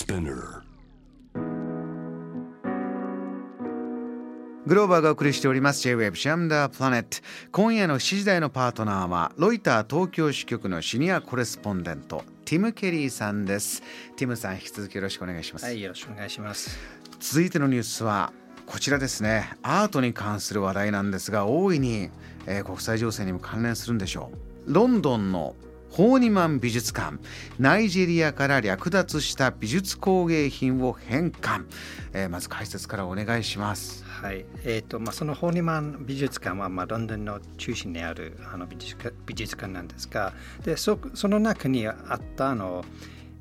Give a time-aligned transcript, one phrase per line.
[0.00, 0.62] Spinner.
[4.66, 5.82] グローバーがお送りしております。
[5.82, 7.18] J-Web シャムダープラネット
[7.52, 13.82] 今夜の7時台のパートナーはロイター東京支局のシニアコレスポンデントティム・ケリーさんです。
[14.16, 16.78] ティムさん引き続きよろしくお願いします、はい、よろしくお願いします。
[17.18, 18.32] 続いてのニュースは
[18.64, 19.50] こちらですね。
[19.62, 22.08] アートに関する話題なんですが大いに、
[22.46, 24.30] えー国際情勢にも関連するんでしょ
[24.66, 24.72] う。
[24.72, 25.54] ロンドンの
[25.90, 27.18] ホーニマン美術館。
[27.58, 31.66] ナイジェリアから略奪した美術工芸品を返還、
[32.12, 34.04] えーまず解説からお願いします。
[34.04, 40.32] はい、えっ、とまあそのホーニマン美術館はまあロンドンの中心にあるあの美術館美術館なんですが、
[40.64, 42.84] でそその中にあったあの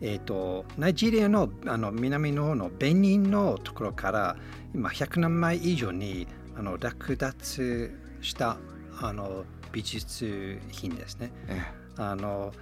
[0.01, 4.35] えっ、とナイジェリアのあの南の方のベニンのところから
[4.73, 8.57] 今100年前以上にあの略奪した
[8.99, 11.31] あの美術品ですね。
[11.47, 12.53] えあの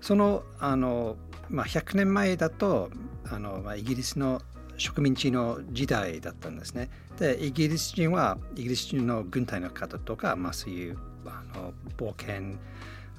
[0.00, 1.16] そのあの、
[1.48, 2.90] まあ、100年前だと
[3.30, 4.42] あの、まあ、イギリスの
[4.76, 6.90] 植民地の時代だったんですね。
[7.18, 12.58] でイギリス人はイギリス人の軍隊の方とか、まあ、そういうあの冒険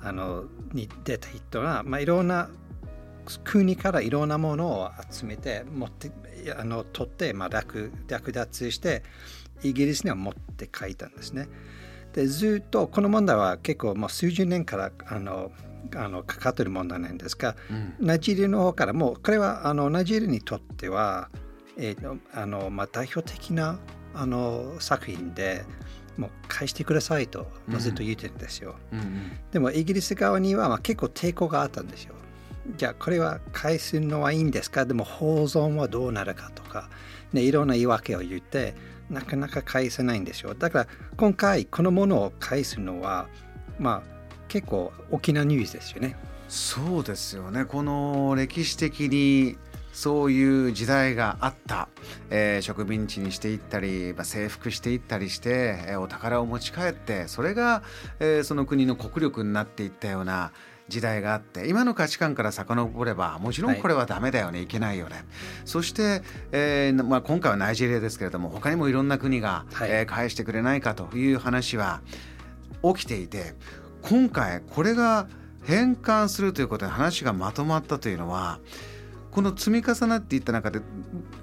[0.02, 2.50] あのに出た人が、まあ、いろんな
[3.44, 6.11] 国からいろんなものを集めて持って
[6.58, 9.03] あの取って、まあ、略略奪して
[9.61, 11.47] イギリスには持って帰ったんですね。
[12.13, 15.52] でずっとこの問題は結構もう数十年からあの
[15.95, 17.55] あのかかっている問題なんですが、
[17.99, 21.29] ナイジェリアの方からもうこれはあのナイジェリアにとっては、
[21.77, 23.79] えーとあのまあ、代表的な
[24.13, 25.63] あの作品で
[26.17, 28.75] もう返してくださいと、まあずっと言ってるんですよ。
[28.91, 32.13] うんうんでもイギリス側にはまあ結構抵抗があったんですよ。
[32.78, 34.86] じゃあこれは返すのはいいんですか？
[34.86, 36.89] でも保存はどうなるかとか、
[37.34, 38.75] ね、いろんな言い訳を言って
[39.09, 40.53] なかなか返せないんですよ。
[40.53, 43.28] だから今回このものを返すのは
[43.80, 46.16] まあ結構大きなニュースですよね。
[46.47, 49.58] そうですよねこの歴史的に
[50.00, 51.89] そういう時代があった、
[52.30, 57.84] えー植民地にしていったり、まあ、征服していったりして、えーお宝を持ち帰ってそれが、
[58.22, 60.53] えーその国の国力になっていったような
[60.88, 65.25] 時代があって今の価値観から遡ればもちろんこれはダメだよね、い、けないよね。
[65.66, 66.22] そして、
[66.53, 69.90] えーまあ、今回はナイジェリアですけれども他にもいろんな国が、はい。
[69.91, 72.00] えー返してくれないかという話は
[72.84, 73.53] 起きていて
[74.02, 75.28] 今回これが
[75.66, 78.59] 返還するということで話がまとまったというのは
[79.31, 80.81] この積み重なっていった中で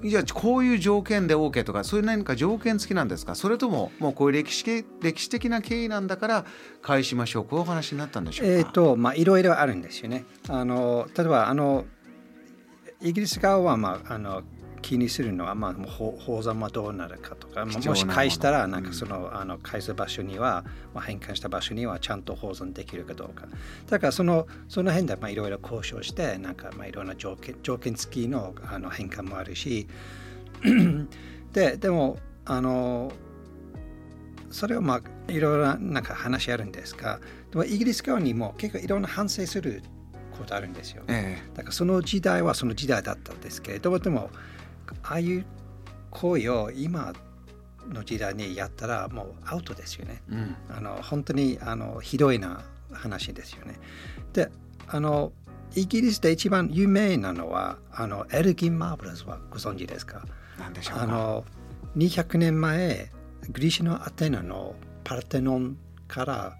[0.03, 3.33] いやこういう条件で OK とかそういう何か条件付きなんですか？
[3.35, 6.45] それとももうこういう歴史系歴史的な経緯なんだから
[6.81, 7.43] 返しましょう。
[7.45, 10.25] こういうお話になったんでしょうか、えっ、とまあいろいろあるんですよね。
[10.49, 11.85] あの例えばあの
[13.01, 14.41] イギリス側はまああの
[14.87, 23.47] 気にするのはまあもう宝宝山はどうなるかとか、ものもし返したらなんうんかその、あの返す場所には、まあ、返還した場所にはちゃんと保存できるかどうか。
[23.89, 29.87] だからそのその辺でまあいろいろ交渉してなんかまあいろんな条件条件付きのあの返還もあるし、
[31.51, 33.11] ででもあの
[34.49, 37.19] それはまあいろいろななんか話あるんですが
[37.51, 39.83] でもイギリス側にも結構いろんな反省する
[40.37, 41.03] ことあるんですよ。
[41.09, 44.29] えだからその時代はその時代だったんですけれどもでも
[45.03, 45.45] ああいう
[46.11, 47.13] 行為を今
[47.89, 50.21] の時代にやったらもうアウトですよね。
[50.31, 52.61] えうんあの本当にあのひどいな
[52.91, 53.79] 話ですよね。
[54.33, 54.49] で
[54.87, 55.31] あの
[55.75, 60.23] イギリスで一番有名なのはあのエルギン・マーブルズはご存知ですか？
[60.59, 61.03] なんでしょうか？
[61.03, 61.45] あの
[61.97, 63.11] 200年前
[63.49, 65.77] グリシャのアテナのパルテノン
[66.07, 66.57] から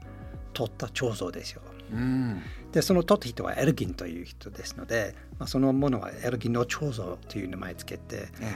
[0.53, 1.61] 取った彫像ですよ。
[1.91, 2.41] うん
[2.71, 8.55] でその取った人はエルギンという人ですので、まあ、そのものはエルギンの彫像という名前つけてえ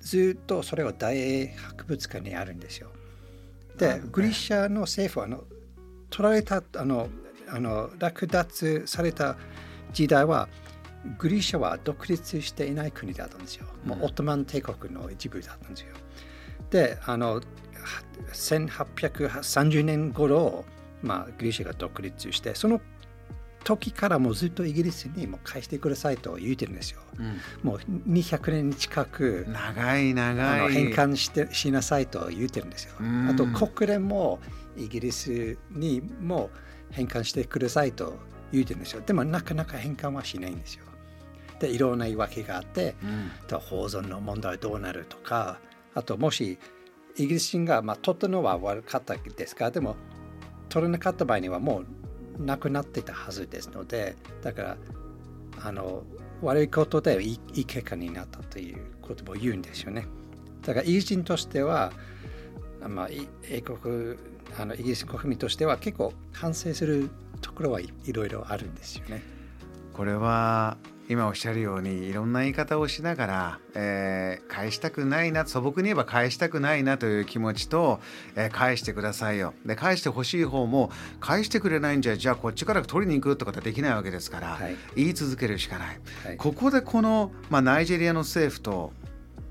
[0.00, 2.88] ずっとそれは大英博物館にあるんですよ。
[3.76, 5.44] でグリシャの政府はあの
[6.10, 7.08] 取られたあの
[7.48, 9.36] あの略奪された
[9.92, 10.48] 時代は
[11.18, 13.66] グリシャは独立していない国だったんですよ。
[13.84, 15.94] もうオットマン帝国の一部だったんですよ。
[16.70, 17.40] であのは
[18.32, 20.64] 1830年頃、
[21.02, 22.80] まあ、グリシャが独立してその
[23.64, 27.00] 時からもうずっとイギリスにもう返してくださいと言ってるんですよ。
[27.18, 33.28] うんもう200年近く長いあ長いの返還してしなさいと言ってるんですようん。
[33.28, 34.40] あと国連も
[34.76, 36.50] イギリスにも
[36.90, 38.18] 返還してくださいと
[38.52, 39.02] 言ってるんですよ。
[39.04, 40.84] でもなかなか返還はしないんですよ。
[41.60, 43.30] でいろんな言い訳があって、うん
[43.60, 45.58] 保存の問題はどうなるとか
[45.94, 46.58] あともし
[47.16, 49.96] イギリス人が、まあ、取ったのは悪かったですがでも
[50.68, 51.86] 取らなかった場合にはもう
[52.40, 54.76] なくなってたはずですのでだから
[55.62, 56.02] あの
[56.42, 60.06] 悪いことでいいいい結果になったということも言うんですよね。
[60.62, 61.92] だからイギリス人としては、
[62.86, 63.08] まあ、
[63.44, 64.16] 英国
[64.58, 67.10] あのイギリス国民としては結構反省する
[67.40, 69.22] ところはいいろいろあるんですよね。
[69.92, 70.78] これは
[71.10, 77.98] 今おっしゃるようにいろんな言い方をしながら、えー、返したくないな素朴に言えば返したくないなという気持ちと、
[78.36, 79.52] えー、返してくださいよ。
[79.66, 88.92] で返してほしい方も返してくれないんじゃじゃあこっちから取りに行くとかってできないわけですから、はい、言い続けるしかない、はい、ここでこの、まあ、ナイジェリアの政府と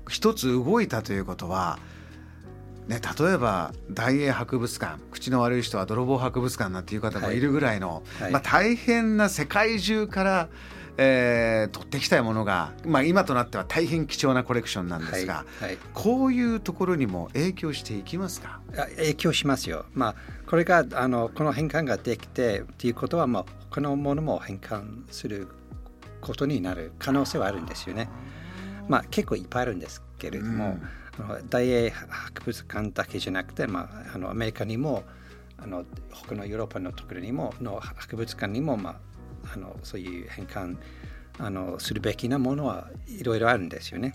[0.08, 1.78] 一つ動いたということは
[2.88, 7.38] ね、例えば大英博物館口の悪い人は泥棒博物館なんていう方もい。
[7.38, 10.48] るぐらいの、はいはい、まあ、大変な世界中から
[11.02, 18.60] えー、取ってきたいものが、まあ、今となっては大変貴重なコレクションなんですが、はいはい、こういうところにも影響していきますか？
[18.98, 19.86] 影響しますよ。
[19.94, 20.14] まあ、
[20.46, 25.48] これがあのこの変換ができてということは、まあ、他のものも変換する
[26.20, 28.10] ことになる可能性はあるんですよね。
[28.86, 30.76] まあ、結構いっぱいあるんですけれども、
[31.18, 35.04] うん、大英博物館だけじゃなくて、まあ、あのアメリカにも
[35.56, 38.96] あの他のヨーロッパのところにもの博物館にも、まあ、
[39.52, 40.76] あのそういう変換
[41.38, 44.14] あのするべきなものはいろいろあるんですよね。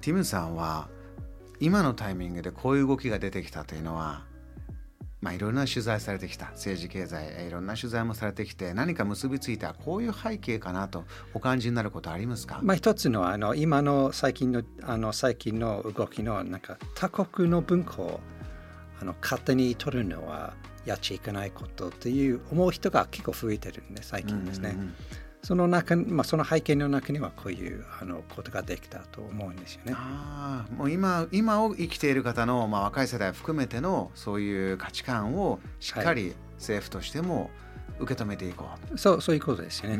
[0.00, 0.88] ティムさんは
[1.60, 4.24] 今のタイミングでこういう動きが出てきたというのは、
[5.22, 18.20] まあ、いろんな取材されてきた政治経済いろんな取材もされてきて何か結びついたこういう背景かなとお感じになることありますか、まあ、一つのはあの今の最近のあの最近の動きのなんか他国の文化を
[19.00, 20.54] あの勝手に取るのは
[20.84, 24.70] やっちゃいけないことという思う人が結構増えてるんで最近ですね。
[24.70, 24.94] うんうんうん
[25.44, 29.92] その中、まあ、その背景の中にはこういうあのことができたと思うんですよね。
[29.94, 37.50] あもう今今を生きている方の、まあ、若い世代含めてのそういう価値観をしっかり政府としても
[37.98, 39.98] 受け止めていこう、はい、そうそういうことですよね。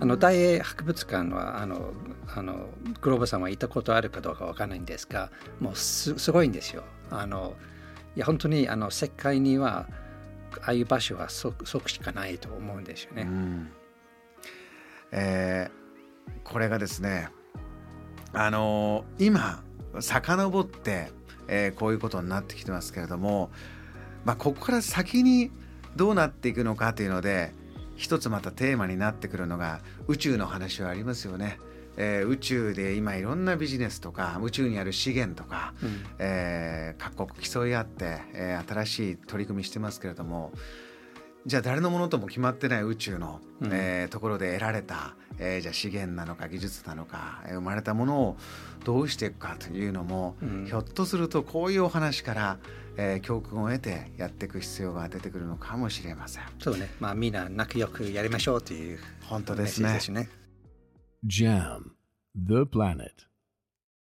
[0.00, 1.92] あの大英博物館はあの
[2.36, 2.68] あの
[3.00, 5.30] グローバさんは行ったことあるかどうかわからないんですが
[5.60, 6.84] もうすすごいんですよ。
[7.10, 7.54] あの
[8.18, 9.86] いや本当にあの世界には
[10.62, 13.22] ああいう場所はそそしかないと思うんですよね。
[13.22, 13.70] うん
[15.12, 17.28] えー、これがですね
[18.32, 19.62] あのー、今
[20.00, 21.12] 遡って、
[21.46, 23.52] えー、こういうことになってきてますけれども、
[24.24, 25.52] まあ、ここから先に
[25.94, 27.52] どうなっていくのかというので
[27.94, 29.78] 一つまたテーマになってくるのが
[30.08, 31.60] 宇宙の話はありますよね。
[32.00, 40.52] えー、宇宙で今いろんなビジネスとか宇宙にある資源とか、うん、えー、各国競い合って、えー、新しい取り組みしてますけれども
[41.44, 48.36] じゃあ誰のものとも決まってない宇宙の、うん、えー、ところで得られた、えー、じゃあ資源なのか技術なのか、えー、生まれたものを
[48.84, 52.58] どうしていくかというのも、うん、ひょっとするとこういうお話から、
[52.96, 56.44] えー、教訓を得てやっていく必要が出てくるのかもしれません。
[56.60, 59.98] そうね、まあみんな仲良くやりましょうという本当ですね。
[60.20, 60.28] ね
[61.26, 61.96] Jam,
[62.32, 63.27] the planet.